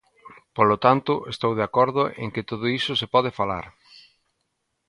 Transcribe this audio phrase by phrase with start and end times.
[0.57, 3.65] Polo tanto, estou de acordo en que todo iso se pode falar.